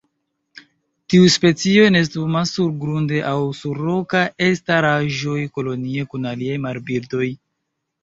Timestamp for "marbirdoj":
6.69-7.35